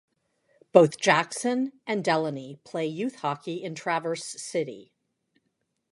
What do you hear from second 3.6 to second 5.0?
in Traverse City.